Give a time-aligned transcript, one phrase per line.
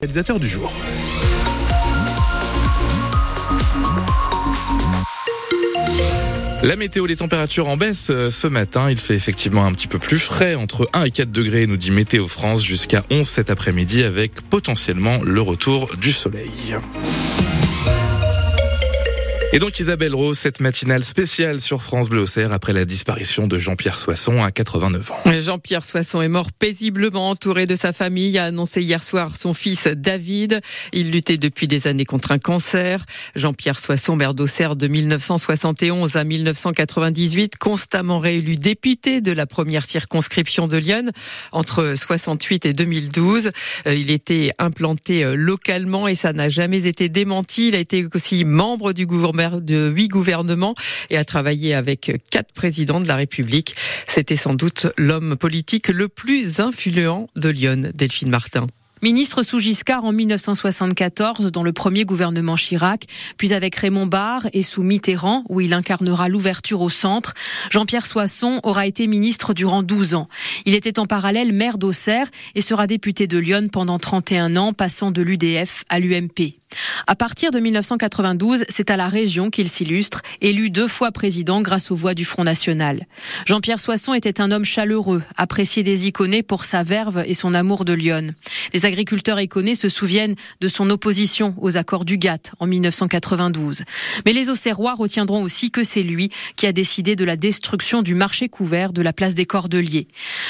[0.00, 0.72] Réalisateur du jour.
[6.62, 8.92] La météo, les températures en baisse euh, ce matin.
[8.92, 11.90] Il fait effectivement un petit peu plus frais, entre 1 et 4 degrés, nous dit
[11.90, 16.76] Météo France, jusqu'à 11 cet après-midi, avec potentiellement le retour du soleil.
[19.50, 23.56] Et donc Isabelle Rose, cette matinale spéciale sur France Bleu Auxerre après la disparition de
[23.56, 25.16] Jean-Pierre Soisson à 89 ans.
[25.40, 29.86] Jean-Pierre Soisson est mort paisiblement entouré de sa famille, a annoncé hier soir son fils
[29.86, 30.60] David.
[30.92, 33.06] Il luttait depuis des années contre un cancer.
[33.36, 40.68] Jean-Pierre Soisson, maire d'Auxerre de 1971 à 1998, constamment réélu député de la première circonscription
[40.68, 41.06] de Lyon
[41.52, 43.50] entre 68 et 2012.
[43.86, 47.68] Euh, il était implanté euh, localement et ça n'a jamais été démenti.
[47.68, 50.74] Il a été aussi membre du gouvernement de huit gouvernements
[51.10, 53.74] et a travaillé avec quatre présidents de la République.
[54.06, 58.64] C'était sans doute l'homme politique le plus influent de Lyon, Delphine Martin.
[59.00, 63.04] Ministre sous Giscard en 1974 dans le premier gouvernement Chirac,
[63.36, 67.34] puis avec Raymond Barre et sous Mitterrand où il incarnera l'ouverture au centre,
[67.70, 70.28] Jean-Pierre Soisson aura été ministre durant 12 ans.
[70.64, 72.26] Il était en parallèle maire d'Auxerre
[72.56, 76.54] et sera député de Lyon pendant 31 ans, passant de l'UDF à l'UMP.
[77.06, 81.90] À partir de 1992, c'est à la région qu'il s'illustre, élu deux fois président grâce
[81.90, 83.06] aux voix du Front National.
[83.46, 87.84] Jean-Pierre Soisson était un homme chaleureux, apprécié des Iconais pour sa verve et son amour
[87.84, 88.34] de Lyon.
[88.74, 93.84] Les agriculteurs iconais se souviennent de son opposition aux accords du GATT en 1992.
[94.26, 98.14] Mais les Auxerrois retiendront aussi que c'est lui qui a décidé de la destruction du
[98.14, 100.08] marché couvert de la place des Cordeliers.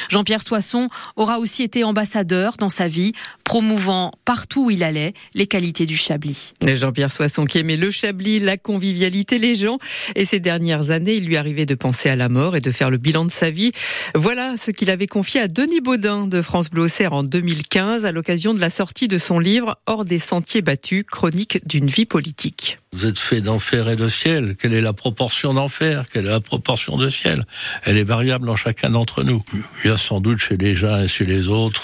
[0.09, 3.13] Jean-Pierre Soisson aura aussi été ambassadeur dans sa vie,
[3.45, 6.55] promouvant partout où il allait les qualités du Chablis.
[6.67, 9.79] Jean-Pierre Soisson qui aimait le Chablis, la convivialité, les gens.
[10.17, 12.89] Et ces dernières années, il lui arrivait de penser à la mort et de faire
[12.89, 13.73] le bilan de sa vie.
[14.15, 18.55] Voilà ce qu'il avait confié à Denis Baudin de France Bleu en 2015 à l'occasion
[18.55, 22.79] de la sortie de son livre Hors des sentiers battus, chronique d'une vie politique.
[22.93, 24.57] Vous êtes fait d'enfer et de ciel.
[24.59, 26.07] Quelle est la proportion d'enfer?
[26.11, 27.45] Quelle est la proportion de ciel?
[27.85, 29.43] Elle est variable en chacun d'entre nous.
[29.85, 31.83] Il y a sans doute chez les uns et chez les autres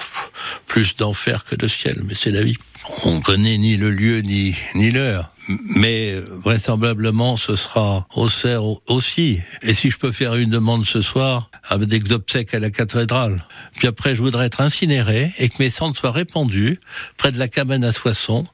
[0.66, 2.56] plus d'enfer que de ciel, mais c'est la vie.
[3.06, 5.30] On connaît ni le lieu ni, ni l'heure.
[5.76, 9.40] Mais vraisemblablement, ce sera au cerf aussi.
[9.62, 13.44] Et si je peux faire une demande ce soir, avec des obsèques à la cathédrale.
[13.76, 16.78] Puis après, je voudrais être incinéré et que mes cendres soient répandues
[17.16, 18.46] près de la cabane à Soissons,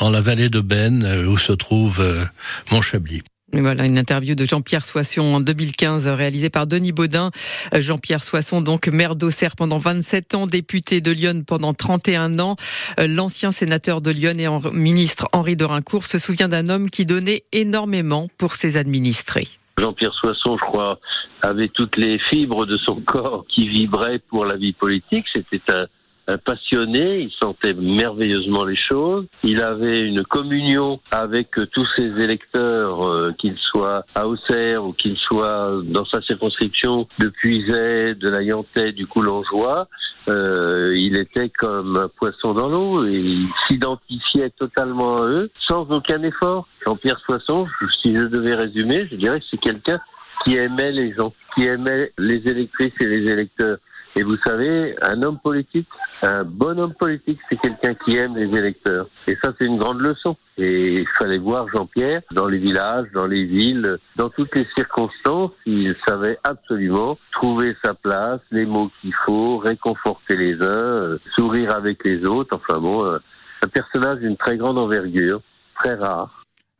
[0.00, 2.24] dans la vallée de Ben, où se trouve euh,
[2.70, 3.22] mon Chablis.
[3.52, 7.30] Voilà une interview de Jean-Pierre Soisson en 2015 réalisée par Denis Baudin.
[7.74, 12.56] Euh, Jean-Pierre Soisson, donc maire d'Auxerre pendant 27 ans, député de Lyon pendant 31 ans.
[13.00, 17.06] Euh, l'ancien sénateur de Lyon et ministre Henri de Rincourt se souvient d'un homme qui
[17.06, 19.48] donnait énormément pour ses administrés.
[19.78, 20.98] Jean-Pierre Soisson, je crois,
[21.42, 25.24] avait toutes les fibres de son corps qui vibraient pour la vie politique.
[25.34, 25.86] C'était un,
[26.36, 29.26] passionné, il sentait merveilleusement les choses.
[29.42, 35.16] Il avait une communion avec tous ses électeurs, euh, qu'ils soient à Auxerre ou qu'ils
[35.16, 39.88] soient dans sa circonscription de Puiset, de la Yantais, du Coulangeois.
[40.28, 45.90] Euh, il était comme un poisson dans l'eau et il s'identifiait totalement à eux sans
[45.90, 46.68] aucun effort.
[46.84, 47.66] Jean-Pierre Soisson,
[48.02, 49.98] si je devais résumer, je dirais que c'est quelqu'un
[50.44, 53.78] qui aimait les gens, qui aimait les électrices et les électeurs.
[54.18, 55.86] Et vous savez, un homme politique,
[56.22, 59.06] un bon homme politique, c'est quelqu'un qui aime les électeurs.
[59.28, 60.36] Et ça, c'est une grande leçon.
[60.56, 65.52] Et il fallait voir Jean-Pierre dans les villages, dans les villes, dans toutes les circonstances.
[65.66, 71.76] Il savait absolument trouver sa place, les mots qu'il faut, réconforter les uns, euh, sourire
[71.76, 72.56] avec les autres.
[72.56, 73.18] Enfin bon, euh,
[73.64, 75.40] un personnage d'une très grande envergure,
[75.76, 76.37] très rare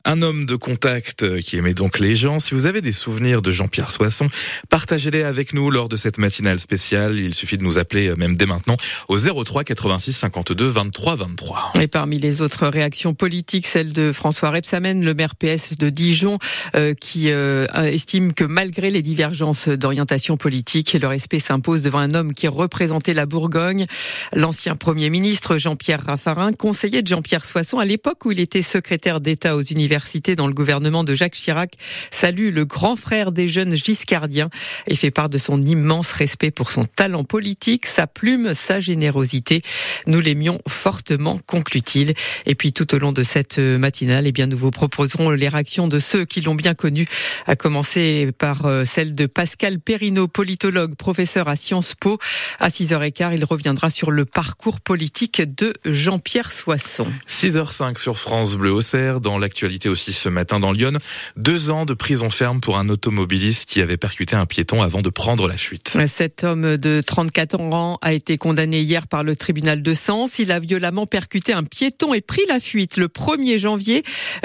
[0.09, 2.39] un homme de contact euh, qui aimait donc les gens.
[2.39, 4.27] Si vous avez des souvenirs de Jean-Pierre Soisson,
[4.71, 7.19] partagez-les avec nous lors de cette matinale spéciale.
[7.19, 11.73] Il suffit de nous appeler euh, même dès maintenant au 03 86 52 23 23.
[11.83, 16.39] Et parmi les autres réactions politiques, celle de François Repsamen, le maire PS de Dijon,
[16.75, 22.33] euh, qui estime que malgré les divergences d'orientation politique, le respect s'impose devant un homme
[22.33, 23.87] qui représentait la Bourgogne.
[24.33, 29.21] L'ancien Premier ministre Jean-Pierre Raffarin, conseiller de Jean-Pierre Soisson à l'époque où il était secrétaire
[29.21, 29.98] d'État aux universités
[30.37, 31.75] dans le gouvernement de Jacques Chirac
[32.11, 34.49] salue le grand frère des jeunes giscardiens
[34.87, 39.62] et fait part de son immense respect pour son talent politique, sa plume, sa générosité.
[40.06, 42.15] Nous l'aimions fortement, conclut-il.
[42.47, 45.89] Et puis tout au long de cette matinale, eh bien, nous vous proposerons les réactions
[45.89, 47.06] de ceux qui l'ont bien connu,
[47.47, 52.19] à commencer par euh, celle de Pascal Perrineau, politologue, professeur à Sciences Po.
[52.59, 57.06] À 6h15, il reviendra sur le parcours politique de Jean-Pierre Soisson.
[57.29, 60.95] 6h05 sur France Bleu Auxerre, dans l'actualité L'actualité aussi ce matin dans Lyon.
[61.37, 65.09] Deux ans de prison ferme pour un automobiliste qui avait percuté un piéton avant de
[65.09, 65.97] prendre la fuite.
[66.07, 70.41] Cet homme de 34 ans a été condamné hier par le tribunal de Sens.
[70.41, 74.03] Il a violemment percuté un piéton et pris la fuite le 1er janvier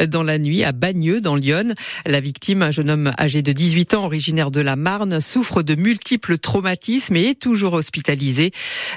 [0.07, 1.73] dans la nuit à Bagneux dans Lyon.
[2.05, 5.73] La victime, un jeune homme âgé de 18 ans originaire de la Marne, souffre de
[5.73, 8.51] multiples traumatismes et est toujours hospitalisé.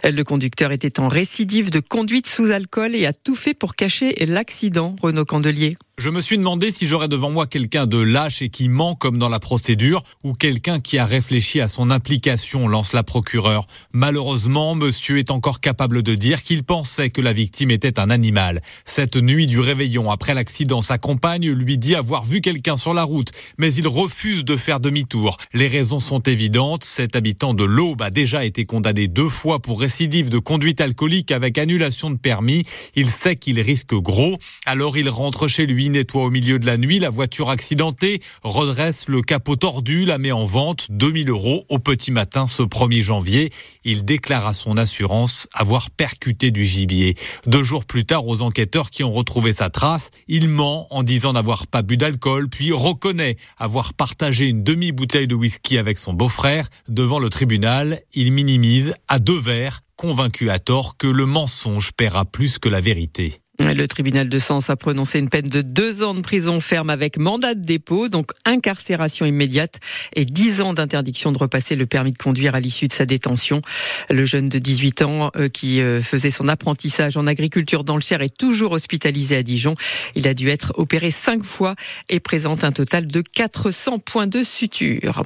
[0.04, 4.14] Le conducteur était en récidive de conduite sous alcool et a tout fait pour cacher
[4.26, 4.96] l'accident.
[5.00, 5.76] Renaud Candelier.
[5.98, 9.16] Je me suis demandé si j'aurais devant moi quelqu'un de lâche et qui ment comme
[9.16, 13.68] dans la procédure ou quelqu'un qui a réfléchi à son implication, lance la procureure.
[13.92, 18.60] Malheureusement, monsieur est encore capable de dire qu'il pensait que la victime était un animal.
[18.84, 23.04] Cette nuit du réveillon après l'accident, sa compagne lui dit avoir vu quelqu'un sur la
[23.04, 25.36] route, mais il refuse de faire demi-tour.
[25.52, 26.82] Les raisons sont évidentes.
[26.82, 31.30] Cet habitant de l'Aube a déjà été condamné deux fois pour récidive de conduite alcoolique
[31.30, 32.64] avec annulation de permis.
[32.96, 36.76] Il sait qu'il risque gros, alors il rentre chez lui nettoie au milieu de la
[36.76, 41.78] nuit la voiture accidentée, redresse le capot tordu, la met en vente 2000 euros au
[41.78, 43.52] petit matin ce 1er janvier.
[43.84, 47.16] Il déclara à son assurance avoir percuté du gibier.
[47.46, 51.32] Deux jours plus tard, aux enquêteurs qui ont retrouvé sa trace, il ment en disant
[51.32, 56.68] n'avoir pas bu d'alcool, puis reconnaît avoir partagé une demi-bouteille de whisky avec son beau-frère.
[56.88, 62.24] Devant le tribunal, il minimise à deux verres, convaincu à tort que le mensonge paiera
[62.24, 63.40] plus que la vérité.
[63.58, 67.16] Le tribunal de Sens a prononcé une peine de deux ans de prison ferme avec
[67.16, 69.80] mandat de dépôt, donc incarcération immédiate
[70.14, 73.62] et dix ans d'interdiction de repasser le permis de conduire à l'issue de sa détention.
[74.10, 78.02] Le jeune de 18 ans euh, qui euh, faisait son apprentissage en agriculture dans le
[78.02, 79.74] Cher est toujours hospitalisé à Dijon.
[80.14, 81.74] Il a dû être opéré cinq fois
[82.10, 85.22] et présente un total de 400 points de suture.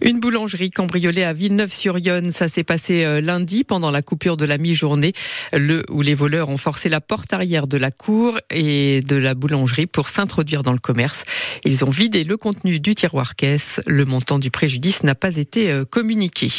[0.00, 4.58] Une boulangerie cambriolée à Villeneuve-sur-Yonne, ça s'est passé euh, lundi pendant la coupure de la
[4.58, 5.12] mi-journée,
[5.52, 9.34] le où les voleurs ont forcé la porte arrière de la cour et de la
[9.34, 11.24] boulangerie pour s'introduire dans le commerce.
[11.64, 13.80] Ils ont vidé le contenu du tiroir caisse.
[13.86, 16.50] Le montant du préjudice n'a pas été euh, communiqué.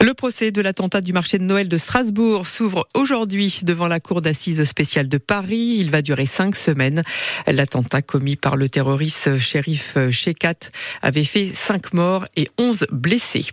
[0.00, 4.22] Le procès de l'attentat du marché de Noël de Strasbourg s'ouvre aujourd'hui devant la cour
[4.22, 5.78] d'assises spéciale de Paris.
[5.78, 7.02] Il va durer cinq semaines.
[7.48, 10.70] L'attentat commis par le terroriste shérif Shekat
[11.02, 13.46] avait fait cinq morts et onze blessés.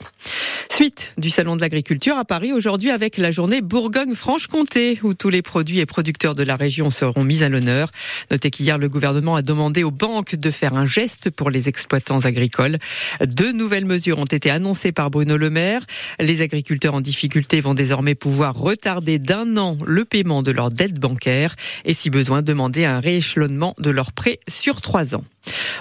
[0.69, 5.41] Suite du salon de l'agriculture à Paris aujourd'hui avec la journée Bourgogne-Franche-Comté où tous les
[5.41, 7.89] produits et producteurs de la région seront mis à l'honneur.
[8.29, 12.19] Notez qu'hier le gouvernement a demandé aux banques de faire un geste pour les exploitants
[12.19, 12.77] agricoles.
[13.25, 15.81] Deux nouvelles mesures ont été annoncées par Bruno Le Maire.
[16.41, 21.55] Agriculteurs en difficulté vont désormais pouvoir retarder d'un an le paiement de leurs dettes bancaires
[21.85, 25.23] et si besoin demander un rééchelonnement de leurs prêts sur trois ans.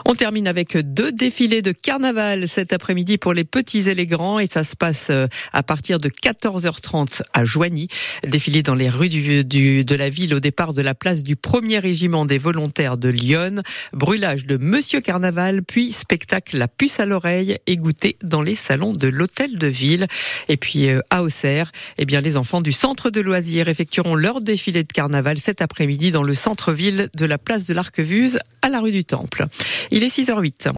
[0.05, 4.38] On termine avec deux défilés de carnaval cet après-midi pour les petits et les grands
[4.38, 7.88] et ça se passe euh, à partir de 14h30 à Joigny.
[8.26, 11.37] Défilé dans les rues du, du, de la ville au départ de la place du
[11.37, 13.62] premier régiment des volontaires de Lyon.
[13.93, 18.93] Brûlage de Monsieur Carnaval, puis spectacle La puce à l'oreille et goûter dans les salons
[18.93, 20.06] de l'hôtel de ville.
[20.49, 24.40] Et puis euh, à Auxerre, eh bien les enfants du centre de loisirs effectueront leur
[24.40, 28.81] défilé de carnaval cet après-midi dans le centre-ville de la place de l'Arquevuse à la
[28.81, 29.46] rue du Temple.
[29.90, 30.72] Il est 6h08.